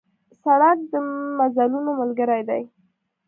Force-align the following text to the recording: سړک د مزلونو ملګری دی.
سړک 0.43 0.77
د 0.91 0.93
مزلونو 1.37 1.89
ملګری 2.01 2.41
دی. 2.49 2.61